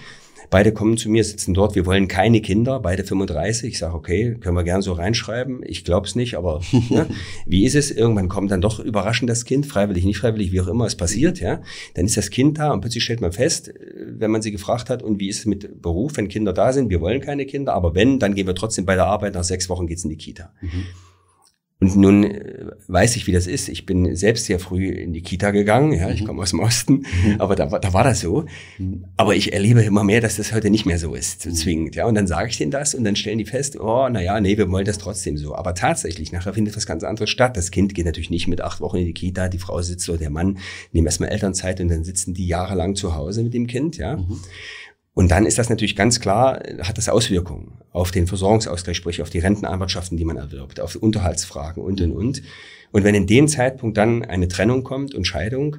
[0.51, 3.73] Beide kommen zu mir, sitzen dort, wir wollen keine Kinder, beide 35.
[3.73, 5.61] Ich sage, okay, können wir gern so reinschreiben.
[5.65, 7.07] Ich glaube es nicht, aber ne?
[7.47, 7.91] wie ist es?
[7.91, 11.41] Irgendwann kommt dann doch überraschend das Kind, freiwillig, nicht freiwillig, wie auch immer es passiert.
[11.41, 11.61] ja.
[11.95, 13.73] Dann ist das Kind da und plötzlich stellt man fest,
[14.07, 16.91] wenn man sie gefragt hat, und wie ist es mit Beruf, wenn Kinder da sind?
[16.91, 19.35] Wir wollen keine Kinder, aber wenn, dann gehen wir trotzdem bei der Arbeit.
[19.35, 20.53] Nach sechs Wochen geht's in die Kita.
[20.61, 20.87] Mhm.
[21.81, 23.69] Und nun äh, weiß ich, wie das ist.
[23.69, 25.93] Ich bin selbst sehr früh in die Kita gegangen.
[25.93, 26.27] Ja, ich mhm.
[26.27, 27.37] komme aus dem Osten, mhm.
[27.39, 28.47] aber da, da war das so.
[28.79, 29.05] Mhm.
[29.17, 31.95] Aber ich erlebe immer mehr, dass das heute nicht mehr so ist, so zwingend.
[31.95, 34.41] Ja, und dann sage ich denen das und dann stellen die fest, oh, na ja,
[34.41, 35.55] nee, wir wollen das trotzdem so.
[35.55, 37.57] Aber tatsächlich, nachher findet was ganz anderes statt.
[37.57, 40.19] Das Kind geht natürlich nicht mit acht Wochen in die Kita, die Frau sitzt oder
[40.19, 40.59] der Mann,
[40.91, 43.99] nehmen erstmal Elternzeit und dann sitzen die jahrelang zu Hause mit dem Kind.
[43.99, 44.17] Ja.
[44.17, 44.41] Mhm.
[45.19, 49.31] Und dann ist das natürlich ganz klar, hat das Auswirkungen auf den Versorgungsausgleich, sprich auf
[49.31, 52.43] die Rentenanwartschaften, die man erwirbt, auf Unterhaltsfragen und, und, und.
[52.93, 55.79] Und wenn in dem Zeitpunkt dann eine Trennung kommt und Scheidung,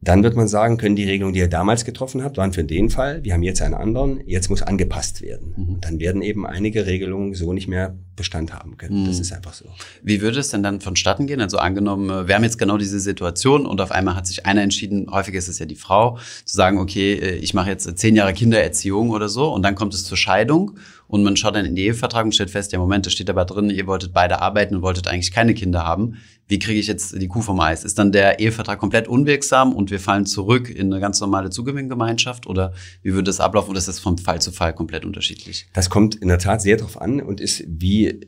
[0.00, 2.88] dann wird man sagen können, die Regelung, die ihr damals getroffen habt, waren für den
[2.88, 3.24] Fall.
[3.24, 4.20] Wir haben jetzt einen anderen.
[4.26, 5.54] Jetzt muss angepasst werden.
[5.56, 5.74] Mhm.
[5.74, 9.02] Und dann werden eben einige Regelungen so nicht mehr Bestand haben können.
[9.02, 9.06] Mhm.
[9.06, 9.64] Das ist einfach so.
[10.04, 11.40] Wie würde es denn dann vonstatten gehen?
[11.40, 14.62] Also angenommen, äh, wir haben jetzt genau diese Situation und auf einmal hat sich einer
[14.62, 18.14] entschieden, häufig ist es ja die Frau, zu sagen, okay, äh, ich mache jetzt zehn
[18.14, 21.74] Jahre Kindererziehung oder so und dann kommt es zur Scheidung und man schaut dann in
[21.74, 24.76] den Ehevertrag und stellt fest, ja Moment, da steht aber drin, ihr wolltet beide arbeiten
[24.76, 26.18] und wolltet eigentlich keine Kinder haben.
[26.46, 27.82] Wie kriege ich jetzt die Kuh vom Eis?
[27.82, 32.46] Ist dann der Ehevertrag komplett unwirksam und wir fallen zurück in eine ganz normale Zugewinngemeinschaft
[32.46, 35.66] oder wie würde das ablaufen oder ist das von Fall zu Fall komplett unterschiedlich?
[35.72, 38.20] Das kommt in der Tat sehr darauf an und ist wie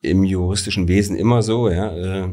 [0.00, 2.24] im juristischen Wesen immer so, ja.
[2.24, 2.28] Äh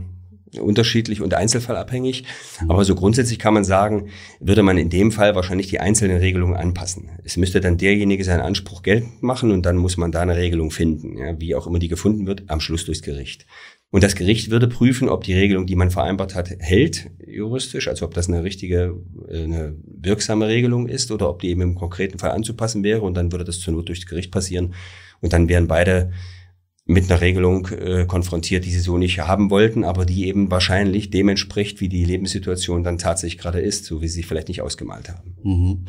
[0.57, 2.23] unterschiedlich und einzelfallabhängig.
[2.61, 2.71] Mhm.
[2.71, 4.09] Aber so grundsätzlich kann man sagen,
[4.39, 7.09] würde man in dem Fall wahrscheinlich die einzelnen Regelungen anpassen.
[7.23, 10.71] Es müsste dann derjenige seinen Anspruch geltend machen und dann muss man da eine Regelung
[10.71, 13.45] finden, ja, wie auch immer die gefunden wird, am Schluss durchs Gericht.
[13.91, 18.05] Und das Gericht würde prüfen, ob die Regelung, die man vereinbart hat, hält juristisch, also
[18.05, 18.95] ob das eine richtige,
[19.27, 23.15] äh, eine wirksame Regelung ist oder ob die eben im konkreten Fall anzupassen wäre und
[23.15, 24.75] dann würde das zur Not durchs Gericht passieren
[25.21, 26.11] und dann wären beide
[26.89, 31.11] mit einer Regelung äh, konfrontiert, die sie so nicht haben wollten, aber die eben wahrscheinlich
[31.11, 35.07] dem entspricht, wie die Lebenssituation dann tatsächlich gerade ist, so wie sie vielleicht nicht ausgemalt
[35.07, 35.35] haben.
[35.43, 35.85] Mhm.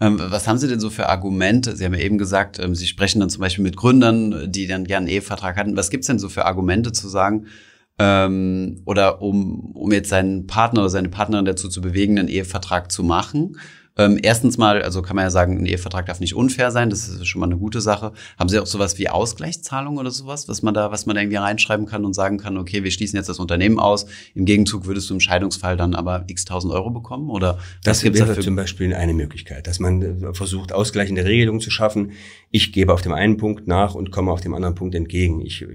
[0.00, 1.76] Ähm, was haben Sie denn so für Argumente?
[1.76, 4.84] Sie haben ja eben gesagt, ähm, Sie sprechen dann zum Beispiel mit Gründern, die dann
[4.84, 5.76] gerne einen Ehevertrag hatten.
[5.76, 7.46] Was gibt's denn so für Argumente zu sagen,
[8.00, 12.90] ähm, oder um, um jetzt seinen Partner oder seine Partnerin dazu zu bewegen, einen Ehevertrag
[12.90, 13.58] zu machen?
[13.98, 17.08] Ähm, erstens mal, also kann man ja sagen, ein Ehevertrag darf nicht unfair sein, das
[17.08, 18.12] ist schon mal eine gute Sache.
[18.38, 21.36] Haben Sie auch sowas wie Ausgleichszahlung oder sowas, was man da, was man da irgendwie
[21.36, 25.10] reinschreiben kann und sagen kann, okay, wir schließen jetzt das Unternehmen aus, im Gegenzug würdest
[25.10, 27.28] du im Scheidungsfall dann aber x tausend Euro bekommen?
[27.28, 28.42] Oder das wäre dafür?
[28.42, 32.12] zum Beispiel eine Möglichkeit, dass man äh, versucht, ausgleichende Regelungen zu schaffen.
[32.50, 35.42] Ich gebe auf dem einen Punkt nach und komme auf dem anderen Punkt entgegen.
[35.42, 35.66] Ich,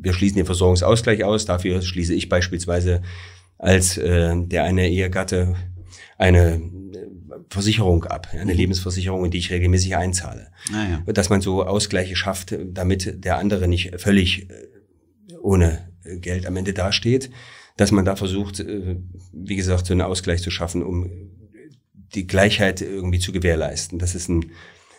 [0.00, 3.02] wir schließen den Versorgungsausgleich aus, dafür schließe ich beispielsweise
[3.58, 5.56] als äh, der eine Ehegatte
[6.18, 6.60] eine
[7.50, 8.52] Versicherung ab, eine.
[8.52, 10.50] Lebensversicherung, in die ich regelmäßig einzahle.
[10.72, 11.12] Ah, ja.
[11.12, 14.54] Dass man so Ausgleiche schafft, damit der andere nicht völlig äh,
[15.40, 17.30] ohne Geld am Ende dasteht,
[17.76, 18.96] dass man da versucht, äh,
[19.32, 21.10] wie gesagt, so einen Ausgleich zu schaffen, um
[22.14, 23.98] die Gleichheit irgendwie zu gewährleisten.
[23.98, 24.52] Das ist ein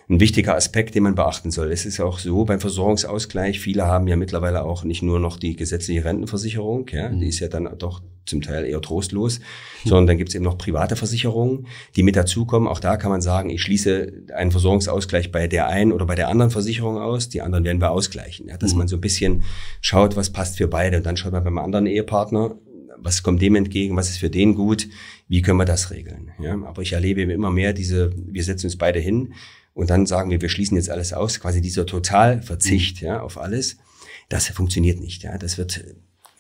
[0.10, 1.72] ein wichtiger Aspekt, den man beachten soll.
[1.72, 5.56] Es ist auch so beim Versorgungsausgleich, viele haben ja mittlerweile auch nicht nur noch die
[5.56, 9.40] gesetzliche Rentenversicherung, ja, die ist ja dann doch zum Teil eher trostlos,
[9.84, 12.68] sondern dann gibt es eben noch private Versicherungen, die mit dazukommen.
[12.68, 16.30] Auch da kann man sagen, ich schließe einen Versorgungsausgleich bei der einen oder bei der
[16.30, 18.48] anderen Versicherung aus, die anderen werden wir ausgleichen.
[18.48, 18.80] Ja, dass mhm.
[18.80, 19.44] man so ein bisschen
[19.82, 22.56] schaut, was passt für beide und dann schaut man beim anderen Ehepartner,
[22.98, 24.88] was kommt dem entgegen, was ist für den gut,
[25.28, 26.32] wie können wir das regeln.
[26.42, 29.34] Ja, aber ich erlebe immer mehr diese, wir setzen uns beide hin,
[29.80, 33.08] und dann sagen wir, wir schließen jetzt alles aus, quasi dieser Totalverzicht mhm.
[33.08, 33.78] ja, auf alles,
[34.28, 35.24] das funktioniert nicht.
[35.24, 35.38] Ja.
[35.38, 35.84] Das wird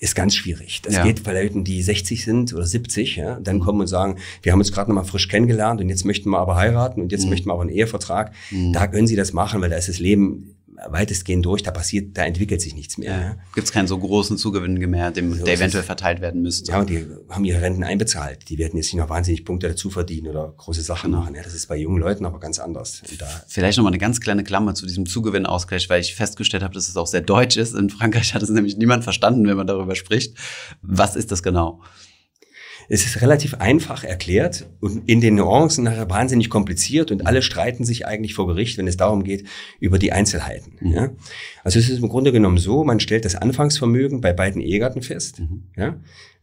[0.01, 0.81] ist ganz schwierig.
[0.81, 1.03] Das ja.
[1.03, 3.61] geht bei Leuten, die 60 sind oder 70, ja, dann mhm.
[3.61, 6.39] kommen und sagen, wir haben uns gerade noch mal frisch kennengelernt und jetzt möchten wir
[6.39, 7.31] aber heiraten und jetzt mhm.
[7.31, 8.31] möchten wir aber einen Ehevertrag.
[8.49, 8.71] Mhm.
[8.71, 10.55] Da können sie das machen, weil da ist das Leben
[10.87, 13.11] weitestgehend durch, da passiert, da entwickelt sich nichts mehr.
[13.11, 13.35] Ja.
[13.53, 16.71] Gibt es keinen so großen Zugewinn mehr, dem, so der eventuell verteilt werden müsste.
[16.71, 18.49] Ja, und die haben ihre Renten einbezahlt.
[18.49, 21.23] Die werden jetzt nicht noch wahnsinnig Punkte dazu verdienen oder große Sachen genau.
[21.23, 21.35] machen.
[21.35, 23.01] Ja, das ist bei jungen Leuten aber ganz anders.
[23.47, 26.87] Vielleicht noch mal eine ganz kleine Klammer zu diesem Zugewinnausgleich, weil ich festgestellt habe, dass
[26.87, 27.75] es auch sehr deutsch ist.
[27.75, 30.37] In Frankreich hat es nämlich niemand verstanden, wenn man darüber spricht.
[30.81, 31.81] Was ist das genau?
[32.91, 37.85] Es ist relativ einfach erklärt und in den Nuancen nachher wahnsinnig kompliziert und alle streiten
[37.85, 39.45] sich eigentlich vor Gericht, wenn es darum geht,
[39.79, 40.73] über die Einzelheiten.
[40.79, 40.91] Mhm.
[40.91, 41.09] Ja?
[41.63, 45.39] Also es ist im Grunde genommen so, man stellt das Anfangsvermögen bei beiden Ehegatten fest.
[45.39, 45.63] Mhm.
[45.77, 45.97] Ja?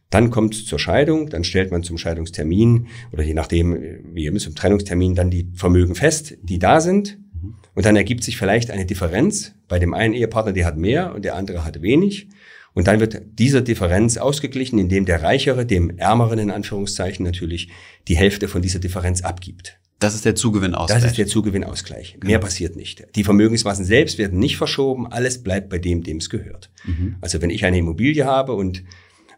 [0.09, 3.77] Dann kommt es zur Scheidung, dann stellt man zum Scheidungstermin oder je nachdem,
[4.13, 7.19] wie immer zum Trennungstermin dann die Vermögen fest, die da sind.
[7.33, 7.55] Mhm.
[7.75, 9.53] Und dann ergibt sich vielleicht eine Differenz.
[9.67, 12.29] Bei dem einen Ehepartner, der hat mehr und der andere hat wenig.
[12.77, 17.69] Und dann wird diese Differenz ausgeglichen, indem der Reichere dem Ärmeren in Anführungszeichen natürlich
[18.07, 19.79] die Hälfte von dieser Differenz abgibt.
[19.97, 21.01] Das ist der Zugewinnausgleich.
[21.01, 22.17] Das ist der Zugewinnausgleich.
[22.19, 22.27] Genau.
[22.27, 23.03] Mehr passiert nicht.
[23.15, 25.07] Die Vermögensmassen selbst werden nicht verschoben.
[25.07, 26.69] Alles bleibt bei dem, dem es gehört.
[26.85, 27.15] Mhm.
[27.19, 28.83] Also wenn ich eine Immobilie habe und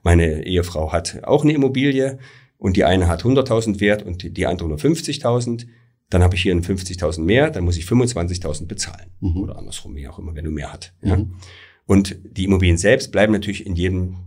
[0.03, 2.19] meine Ehefrau hat auch eine Immobilie
[2.57, 5.65] und die eine hat 100.000 Wert und die andere nur 50.000,
[6.09, 9.11] dann habe ich hier 50.000 mehr, dann muss ich 25.000 bezahlen.
[9.21, 9.37] Mhm.
[9.37, 10.93] Oder andersrum, wie auch immer, wenn du mehr hat.
[11.01, 11.35] Mhm.
[11.89, 14.17] Und die Immobilien selbst bleiben natürlich in jedem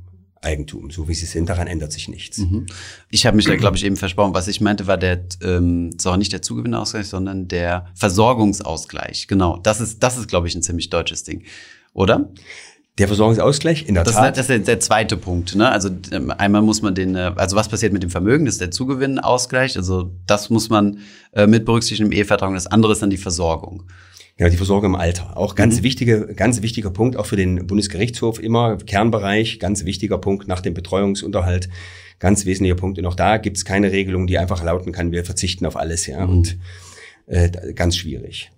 [0.40, 2.38] Eigentum, so wie sie sind, daran ändert sich nichts.
[2.38, 2.66] Mhm.
[3.08, 4.34] Ich habe mich da, glaube ich, eben versprochen.
[4.34, 9.28] Was ich meinte, war der, ähm, zwar nicht der Zugewinnausgleich, sondern der Versorgungsausgleich.
[9.28, 11.44] Genau, das ist, das ist, glaube ich, ein ziemlich deutsches Ding,
[11.94, 12.32] oder?
[12.98, 14.36] Der Versorgungsausgleich, in der das Tat.
[14.36, 15.54] Ist, das ist der, der zweite Punkt.
[15.54, 15.70] Ne?
[15.70, 18.60] Also ähm, einmal muss man den, äh, also was passiert mit dem Vermögen, das ist
[18.60, 19.76] der Zugewinnausgleich.
[19.76, 20.98] Also das muss man
[21.30, 22.52] äh, mit berücksichtigen im Ehevertrag.
[22.54, 23.84] Das andere ist dann die Versorgung.
[24.38, 25.36] Ja, die Versorgung im Alter.
[25.36, 25.82] Auch ganz mhm.
[25.84, 30.74] wichtige, ganz wichtiger Punkt, auch für den Bundesgerichtshof immer Kernbereich, ganz wichtiger Punkt nach dem
[30.74, 31.68] Betreuungsunterhalt,
[32.18, 32.98] ganz wesentlicher Punkt.
[32.98, 36.06] Und auch da gibt es keine Regelung, die einfach lauten kann, wir verzichten auf alles,
[36.06, 36.26] ja.
[36.26, 36.32] Mhm.
[36.32, 36.58] Und
[37.26, 38.50] äh, ganz schwierig.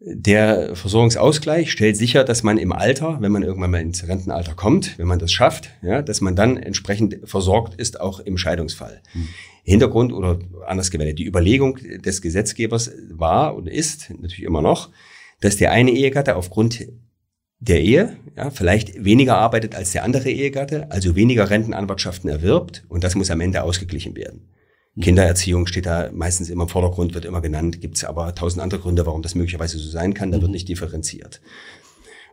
[0.00, 4.96] Der Versorgungsausgleich stellt sicher, dass man im Alter, wenn man irgendwann mal ins Rentenalter kommt,
[4.96, 9.02] wenn man das schafft, ja, dass man dann entsprechend versorgt ist, auch im Scheidungsfall.
[9.12, 9.28] Mhm.
[9.68, 14.90] Hintergrund oder anders gewendet, die Überlegung des Gesetzgebers war und ist natürlich immer noch,
[15.40, 16.86] dass der eine Ehegatte aufgrund
[17.60, 23.04] der Ehe ja, vielleicht weniger arbeitet als der andere Ehegatte, also weniger Rentenanwartschaften erwirbt und
[23.04, 24.48] das muss am Ende ausgeglichen werden.
[24.94, 25.02] Mhm.
[25.02, 28.80] Kindererziehung steht da meistens immer im Vordergrund, wird immer genannt, gibt es aber tausend andere
[28.80, 30.54] Gründe, warum das möglicherweise so sein kann, da wird mhm.
[30.54, 31.40] nicht differenziert.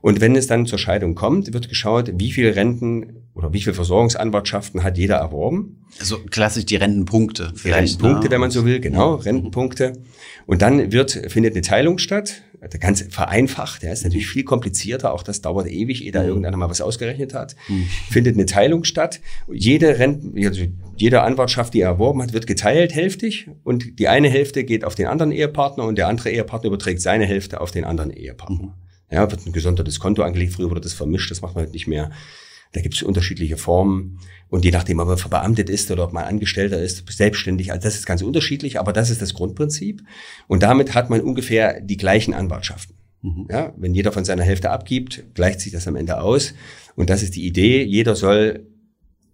[0.05, 3.73] Und wenn es dann zur Scheidung kommt, wird geschaut, wie viele Renten oder wie viele
[3.73, 5.83] Versorgungsanwartschaften hat jeder erworben.
[5.99, 7.51] Also klassisch die Rentenpunkte.
[7.63, 8.29] Die Rentenpunkte, ne?
[8.29, 9.93] wenn man so will, genau, Rentenpunkte.
[10.45, 12.43] Und dann wird, findet eine Teilung statt,
[12.79, 16.27] ganz vereinfacht, ja, ist natürlich viel komplizierter, auch das dauert ewig, ehe da mhm.
[16.27, 17.55] irgendeiner mal was ausgerechnet hat.
[17.67, 17.87] Mhm.
[18.11, 19.21] Findet eine Teilung statt.
[19.51, 20.61] Jede Renten, also
[20.95, 24.93] jede Anwartschaft, die er erworben hat, wird geteilt hälftig und die eine Hälfte geht auf
[24.93, 28.75] den anderen Ehepartner und der andere Ehepartner überträgt seine Hälfte auf den anderen Ehepartner.
[29.11, 30.53] Ja, wird ein gesondertes Konto angelegt.
[30.53, 32.11] Früher wurde das vermischt, das macht man halt nicht mehr.
[32.73, 34.19] Da gibt es unterschiedliche Formen.
[34.49, 37.95] Und je nachdem, ob man verbeamtet ist oder ob man Angestellter ist, selbstständig, also das
[37.95, 40.03] ist ganz unterschiedlich, aber das ist das Grundprinzip.
[40.47, 42.95] Und damit hat man ungefähr die gleichen Anwartschaften.
[43.21, 43.47] Mhm.
[43.49, 46.53] Ja, wenn jeder von seiner Hälfte abgibt, gleicht sich das am Ende aus.
[46.95, 47.83] Und das ist die Idee.
[47.83, 48.67] Jeder soll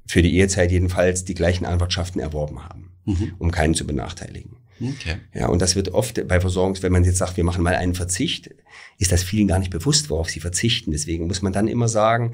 [0.05, 3.33] für die Ehezeit jedenfalls die gleichen Anwartschaften erworben haben, mhm.
[3.39, 4.57] um keinen zu benachteiligen.
[4.81, 5.17] Okay.
[5.33, 7.93] Ja, und das wird oft bei Versorgungs, wenn man jetzt sagt, wir machen mal einen
[7.93, 8.49] Verzicht,
[8.97, 10.91] ist das vielen gar nicht bewusst, worauf sie verzichten.
[10.91, 12.33] Deswegen muss man dann immer sagen,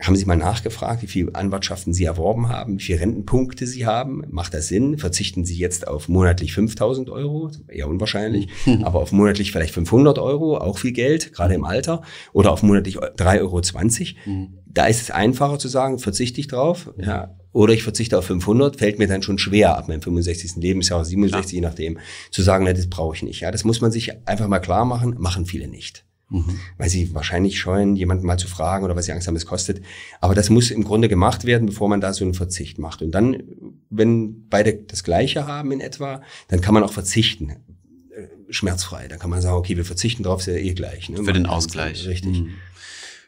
[0.00, 4.22] haben Sie mal nachgefragt, wie viele Anwartschaften Sie erworben haben, wie viele Rentenpunkte Sie haben?
[4.28, 4.98] Macht das Sinn?
[4.98, 7.50] Verzichten Sie jetzt auf monatlich 5000 Euro?
[7.68, 8.48] Eher unwahrscheinlich.
[8.66, 8.84] Mhm.
[8.84, 12.02] Aber auf monatlich vielleicht 500 Euro, auch viel Geld, gerade im Alter.
[12.34, 13.62] Oder auf monatlich 3,20 Euro.
[14.26, 14.58] Mhm.
[14.66, 16.92] Da ist es einfacher zu sagen, verzichte ich drauf.
[16.98, 17.34] Ja.
[17.52, 20.56] Oder ich verzichte auf 500, fällt mir dann schon schwer ab meinem 65.
[20.56, 21.56] Lebensjahr, 67, ja.
[21.56, 21.98] je nachdem,
[22.30, 23.40] zu sagen, na, das brauche ich nicht.
[23.40, 26.05] Ja, das muss man sich einfach mal klar machen, machen viele nicht.
[26.28, 26.58] Mhm.
[26.76, 29.80] Weil sie wahrscheinlich scheuen, jemanden mal zu fragen oder weil sie Angst haben, es kostet.
[30.20, 33.00] Aber das muss im Grunde gemacht werden, bevor man da so einen Verzicht macht.
[33.00, 33.42] Und dann,
[33.90, 37.50] wenn beide das Gleiche haben in etwa, dann kann man auch verzichten.
[37.50, 39.06] Äh, schmerzfrei.
[39.06, 41.08] Dann kann man sagen, okay, wir verzichten drauf, ist ja eh gleich.
[41.08, 41.22] Ne?
[41.22, 42.06] Für den Ausgleich.
[42.06, 42.40] Richtig.
[42.40, 42.54] Mhm.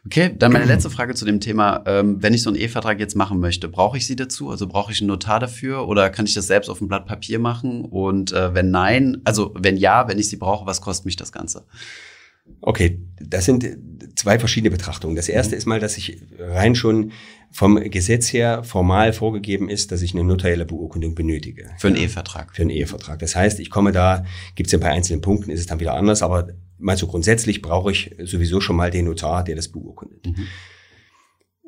[0.06, 1.82] Okay, dann meine letzte Frage zu dem Thema.
[1.86, 4.48] Ähm, wenn ich so einen Ehevertrag jetzt machen möchte, brauche ich Sie dazu?
[4.48, 7.38] Also brauche ich einen Notar dafür oder kann ich das selbst auf dem Blatt Papier
[7.38, 7.84] machen?
[7.84, 11.30] Und äh, wenn nein, also wenn ja, wenn ich sie brauche, was kostet mich das
[11.30, 11.66] Ganze?
[12.60, 13.78] Okay, das sind
[14.16, 15.16] zwei verschiedene Betrachtungen.
[15.16, 15.58] Das erste mhm.
[15.58, 17.12] ist mal, dass ich rein schon
[17.50, 21.70] vom Gesetz her formal vorgegeben ist, dass ich eine notarielle Beurkundung benötige.
[21.78, 22.54] Für einen Ehevertrag.
[22.54, 23.18] Für einen Ehevertrag.
[23.20, 25.94] Das heißt, ich komme da, gibt es ja bei einzelnen Punkten, ist es dann wieder
[25.94, 30.26] anders, aber mal so grundsätzlich brauche ich sowieso schon mal den Notar, der das beurkundet.
[30.26, 30.46] Mhm.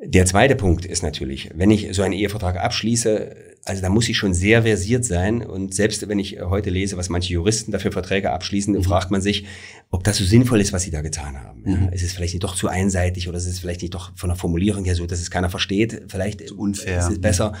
[0.03, 4.17] Der zweite Punkt ist natürlich, wenn ich so einen Ehevertrag abschließe, also da muss ich
[4.17, 5.45] schon sehr versiert sein.
[5.45, 8.83] Und selbst wenn ich heute lese, was manche Juristen dafür Verträge abschließen, mhm.
[8.83, 9.45] fragt man sich,
[9.91, 11.61] ob das so sinnvoll ist, was sie da getan haben.
[11.63, 11.71] Mhm.
[11.71, 14.29] Ja, ist es vielleicht nicht doch zu einseitig oder ist es vielleicht nicht doch von
[14.29, 16.05] der Formulierung her so, dass es keiner versteht?
[16.07, 16.99] Vielleicht zu unfair.
[16.99, 17.53] ist es besser.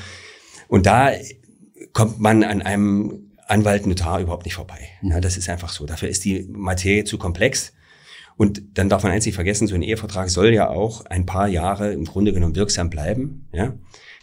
[0.67, 1.11] Und da
[1.93, 4.79] kommt man an einem Anwalt, Notar überhaupt nicht vorbei.
[5.01, 5.11] Mhm.
[5.11, 5.85] Ja, das ist einfach so.
[5.85, 7.73] Dafür ist die Materie zu komplex.
[8.37, 11.47] Und dann darf man eins nicht vergessen, so ein Ehevertrag soll ja auch ein paar
[11.47, 13.47] Jahre im Grunde genommen wirksam bleiben.
[13.53, 13.73] Ja,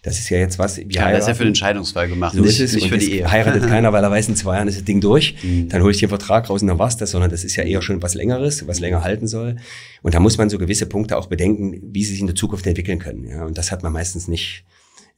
[0.03, 0.77] das ist ja jetzt was.
[0.77, 2.75] Wir Klar, das ist ja für den Scheidungsfall gemacht, so nicht, ist es.
[2.75, 3.31] nicht für die Ehe.
[3.31, 5.35] Heiratet keiner, weil er weiß, in zwei Jahren ist das Ding durch.
[5.43, 5.69] Mhm.
[5.69, 7.83] Dann hole ich den Vertrag raus und dann war's das, sondern das ist ja eher
[7.83, 9.57] schon was Längeres, was länger halten soll.
[10.03, 12.67] Und da muss man so gewisse Punkte auch bedenken, wie sie sich in der Zukunft
[12.67, 13.25] entwickeln können.
[13.25, 14.65] Ja, und das hat man meistens nicht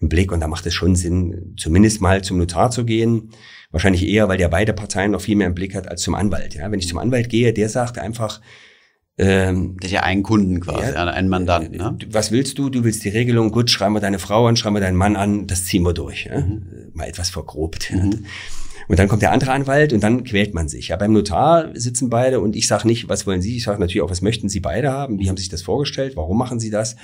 [0.00, 0.32] im Blick.
[0.32, 3.30] Und da macht es schon Sinn, zumindest mal zum Notar zu gehen.
[3.70, 6.54] Wahrscheinlich eher, weil der beide Parteien noch viel mehr im Blick hat als zum Anwalt.
[6.54, 8.40] Ja, wenn ich zum Anwalt gehe, der sagt einfach,
[9.18, 11.76] ähm, der hat ja einen Kunden quasi, ja, einen Mandanten.
[11.76, 11.98] Ne?
[12.10, 12.70] Was willst du?
[12.70, 15.46] Du willst die Regelung, gut, schreiben wir deine Frau an, schreiben wir deinen Mann an,
[15.46, 16.24] das ziehen wir durch.
[16.24, 16.40] Ja?
[16.40, 16.90] Mhm.
[16.94, 17.92] Mal etwas vergrobt.
[17.92, 18.24] Mhm.
[18.88, 20.88] Und dann kommt der andere Anwalt und dann quält man sich.
[20.88, 23.56] Ja, beim Notar sitzen beide und ich sage nicht, was wollen Sie?
[23.56, 25.20] Ich sage natürlich auch, was möchten Sie beide haben?
[25.20, 26.16] Wie haben Sie sich das vorgestellt?
[26.16, 26.96] Warum machen Sie das?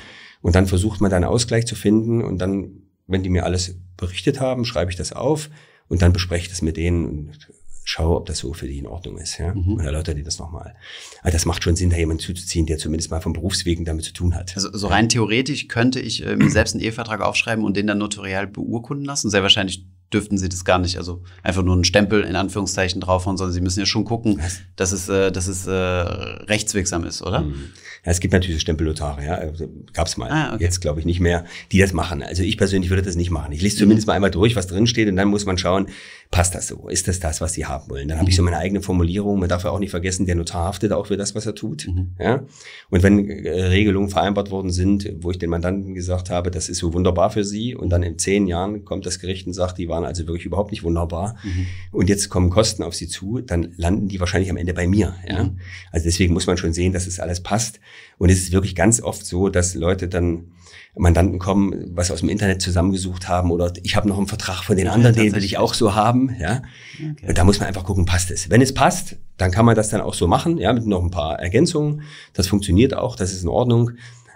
[0.43, 3.79] Und dann versucht man da einen Ausgleich zu finden und dann, wenn die mir alles
[3.97, 5.49] berichtet haben, schreibe ich das auf
[5.87, 7.49] und dann bespreche ich das mit denen und
[7.87, 9.39] schaue, ob das so für die in Ordnung ist.
[9.39, 9.55] Ja?
[9.55, 9.75] Mhm.
[9.75, 10.75] Und erläutere dir das nochmal.
[11.23, 14.13] Aber das macht schon Sinn, da jemanden zuzuziehen, der zumindest mal vom Berufswegen damit zu
[14.13, 14.55] tun hat.
[14.57, 17.99] Also so rein theoretisch könnte ich äh, mir selbst einen Ehevertrag aufschreiben und den dann
[17.99, 19.31] notarial beurkunden lassen.
[19.31, 23.37] Sehr wahrscheinlich dürften sie das gar nicht, also einfach nur einen Stempel in Anführungszeichen draufhauen,
[23.37, 24.41] sondern sie müssen ja schon gucken,
[24.77, 27.41] dass es, äh, dass es äh, rechtswirksam ist, oder?
[27.41, 27.73] Mhm.
[28.05, 30.31] Ja, es gibt natürlich Stempelnotare, ja, also, gab's mal.
[30.31, 30.63] Ah, okay.
[30.63, 32.23] Jetzt glaube ich nicht mehr, die das machen.
[32.23, 33.51] Also ich persönlich würde das nicht machen.
[33.51, 34.13] Ich lese zumindest mhm.
[34.13, 35.89] mal einmal durch, was drin steht und dann muss man schauen,
[36.31, 36.89] passt das so?
[36.89, 38.07] Ist das das, was sie haben wollen?
[38.07, 38.21] Dann mhm.
[38.21, 39.41] habe ich so meine eigene Formulierung.
[39.41, 41.89] Man darf ja auch nicht vergessen, der Notar haftet auch für das, was er tut.
[41.89, 42.13] Mhm.
[42.21, 42.45] Ja?
[42.91, 46.79] Und wenn äh, Regelungen vereinbart worden sind, wo ich den Mandanten gesagt habe, das ist
[46.79, 49.89] so wunderbar für sie und dann in zehn Jahren kommt das Gericht und sagt, die
[49.97, 51.67] waren also wirklich überhaupt nicht wunderbar mhm.
[51.91, 55.15] und jetzt kommen Kosten auf sie zu, dann landen die wahrscheinlich am Ende bei mir.
[55.27, 55.45] Ja?
[55.45, 55.59] Mhm.
[55.91, 57.81] Also deswegen muss man schon sehen, dass es alles passt.
[58.19, 60.53] Und es ist wirklich ganz oft so, dass Leute dann
[60.99, 64.77] Mandanten kommen, was aus dem Internet zusammengesucht haben oder ich habe noch einen Vertrag von
[64.77, 66.35] den anderen, den will ich auch so haben.
[66.41, 66.63] Ja,
[66.99, 67.35] okay.
[67.35, 68.49] da muss man einfach gucken, passt es.
[68.49, 71.11] Wenn es passt, dann kann man das dann auch so machen, ja, mit noch ein
[71.11, 72.03] paar Ergänzungen.
[72.33, 73.93] Das funktioniert auch, das ist in Ordnung.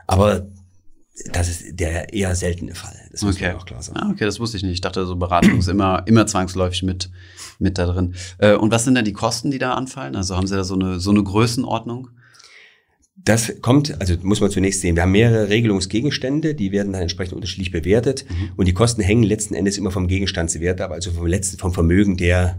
[0.06, 0.46] Aber
[1.32, 2.96] das ist der eher seltene Fall.
[3.10, 3.52] Das muss okay.
[3.52, 3.98] auch klar sagen.
[3.98, 4.74] Ah, okay, das wusste ich nicht.
[4.74, 7.10] Ich dachte, so Beratung ist immer, immer zwangsläufig mit,
[7.58, 8.14] mit da drin.
[8.38, 10.16] Äh, und was sind denn die Kosten, die da anfallen?
[10.16, 12.08] Also haben Sie da so eine, so eine Größenordnung?
[13.16, 17.34] Das kommt, also muss man zunächst sehen, wir haben mehrere Regelungsgegenstände, die werden dann entsprechend
[17.34, 18.52] unterschiedlich bewertet mhm.
[18.56, 22.16] und die Kosten hängen letzten Endes immer vom Gegenstandswert ab, also vom letzten, vom Vermögen
[22.16, 22.58] der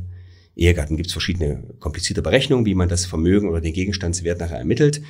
[0.56, 0.97] Ehegatten.
[0.97, 5.02] Gibt es verschiedene komplizierte Berechnungen, wie man das Vermögen oder den Gegenstandswert nachher ermittelt.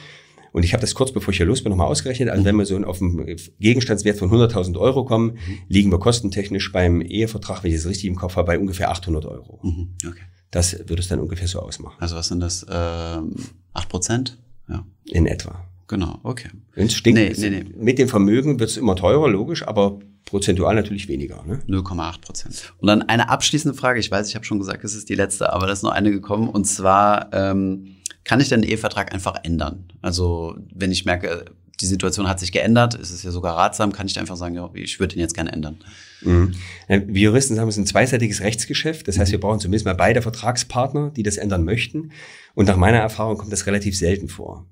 [0.51, 2.29] Und ich habe das kurz bevor ich hier los bin nochmal ausgerechnet.
[2.29, 3.25] Also wenn wir so auf einen
[3.59, 5.57] Gegenstandswert von 100.000 Euro kommen, mhm.
[5.69, 9.25] liegen wir kostentechnisch beim Ehevertrag, wenn ich das richtig im Kopf habe, bei ungefähr 800
[9.25, 9.59] Euro.
[9.63, 9.95] Mhm.
[10.05, 10.21] Okay.
[10.51, 11.95] Das würde es dann ungefähr so ausmachen.
[11.99, 12.65] Also was sind das?
[12.69, 13.35] Ähm,
[13.73, 14.37] 8 Prozent?
[14.67, 14.85] Ja.
[15.05, 15.65] In etwa.
[15.87, 16.49] Genau, okay.
[16.73, 17.65] Wenn's stinkt, nee, nee, nee.
[17.75, 21.43] Mit dem Vermögen wird es immer teurer, logisch, aber prozentual natürlich weniger.
[21.45, 21.61] Ne?
[21.67, 22.73] 0,8 Prozent.
[22.79, 23.99] Und dann eine abschließende Frage.
[23.99, 26.11] Ich weiß, ich habe schon gesagt, es ist die letzte, aber da ist noch eine
[26.11, 26.47] gekommen.
[26.47, 29.91] Und zwar, ähm, kann ich den Ehevertrag einfach ändern?
[30.01, 31.45] Also wenn ich merke,
[31.79, 34.69] die Situation hat sich geändert, ist es ja sogar ratsam, kann ich einfach sagen, ja,
[34.73, 35.77] ich würde den jetzt gerne ändern.
[36.21, 36.53] Mhm.
[36.87, 39.07] Wir Juristen sagen, es ist ein zweiseitiges Rechtsgeschäft.
[39.07, 42.11] Das heißt, wir brauchen zumindest mal beide Vertragspartner, die das ändern möchten.
[42.53, 44.65] Und nach meiner Erfahrung kommt das relativ selten vor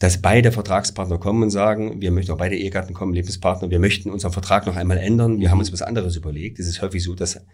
[0.00, 4.10] dass beide Vertragspartner kommen und sagen, wir möchten auch beide Ehegatten kommen, Lebenspartner, wir möchten
[4.10, 6.58] unseren Vertrag noch einmal ändern, wir haben uns was anderes überlegt.
[6.58, 7.44] Es ist häufig so, dass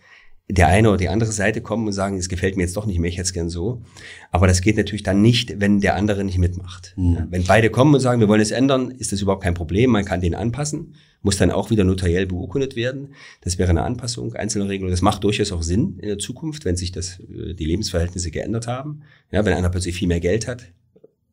[0.49, 3.01] der eine oder die andere Seite kommen und sagen, es gefällt mir jetzt doch nicht
[3.01, 3.83] mehr, ich hätte es gern so.
[4.31, 6.95] Aber das geht natürlich dann nicht, wenn der andere nicht mitmacht.
[6.97, 7.27] Mhm.
[7.31, 10.05] Wenn beide kommen und sagen, wir wollen es ändern, ist das überhaupt kein Problem, man
[10.05, 13.15] kann den anpassen, muss dann auch wieder notariell beurkundet werden.
[13.41, 14.93] Das wäre eine Anpassung einzelner Regelungen.
[14.93, 18.69] Das macht durchaus auch Sinn in der Zukunft, wenn sich das, äh, die Lebensverhältnisse geändert
[18.69, 19.03] haben.
[19.33, 20.69] Ja, wenn einer plötzlich viel mehr Geld hat,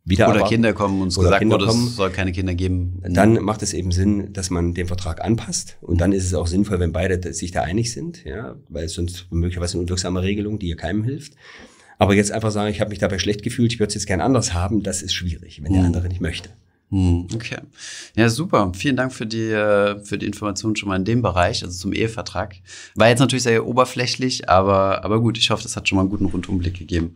[0.05, 3.01] wieder Oder Kinder kommen und gesagt Kinder wurde, es soll keine Kinder geben.
[3.07, 5.77] Dann macht es eben Sinn, dass man den Vertrag anpasst.
[5.81, 8.93] Und dann ist es auch sinnvoll, wenn beide sich da einig sind, ja, weil es
[8.93, 11.33] sonst möglicherweise eine unwirksame Regelung, die ihr keinem hilft.
[11.99, 14.19] Aber jetzt einfach sagen, ich habe mich dabei schlecht gefühlt, ich würde es jetzt gern
[14.19, 15.87] anders haben, das ist schwierig, wenn der hm.
[15.87, 16.49] andere nicht möchte.
[16.89, 17.57] Hm, okay.
[18.15, 18.71] Ja, super.
[18.75, 21.93] Vielen Dank für die, äh, für die Information schon mal in dem Bereich, also zum
[21.93, 22.55] Ehevertrag.
[22.95, 26.11] War jetzt natürlich sehr oberflächlich, aber, aber gut, ich hoffe, das hat schon mal einen
[26.11, 27.15] guten Rundumblick gegeben.